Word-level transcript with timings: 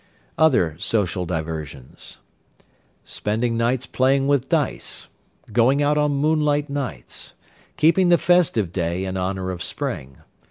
Other 0.35 0.77
Social 0.79 1.27
Diversions. 1.27 2.17
Spending 3.05 3.55
nights 3.55 3.85
playing 3.85 4.25
with 4.27 4.49
dice. 4.49 5.09
Going 5.53 5.83
out 5.83 5.95
on 5.95 6.09
moonlight 6.13 6.71
nights. 6.71 7.35
Keeping 7.77 8.09
the 8.09 8.17
festive 8.17 8.73
day 8.73 9.05
in 9.05 9.15
honour 9.15 9.51
of 9.51 9.61
spring. 9.61 10.17